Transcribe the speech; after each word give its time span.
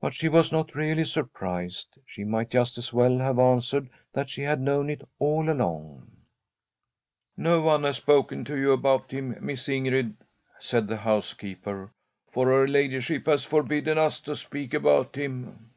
But 0.00 0.14
she 0.14 0.28
was 0.28 0.52
not 0.52 0.76
really 0.76 1.04
surprised. 1.04 1.98
She 2.06 2.22
might 2.22 2.48
just 2.48 2.78
as 2.78 2.92
well 2.92 3.18
have 3.18 3.40
answered 3.40 3.90
that 4.12 4.30
she 4.30 4.42
had 4.42 4.60
known 4.60 4.88
it 4.88 5.02
all 5.18 5.50
along.' 5.50 6.12
No 7.36 7.60
one 7.60 7.82
has 7.82 7.96
spoken 7.96 8.44
to 8.44 8.56
you 8.56 8.70
about 8.70 9.10
him. 9.10 9.34
Miss 9.44 9.66
Ingrid,' 9.68 10.14
said 10.60 10.86
the 10.86 10.98
housekeeper, 10.98 11.90
* 12.10 12.30
for 12.32 12.46
her 12.46 12.68
ladyship 12.68 13.26
has 13.26 13.42
forbidden 13.42 13.98
us 13.98 14.20
to 14.20 14.36
speak 14.36 14.72
about 14.74 15.16
him.' 15.16 15.70